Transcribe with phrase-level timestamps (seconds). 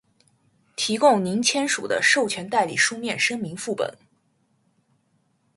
[0.75, 3.95] 提供您签署的授权代理书面声明副本；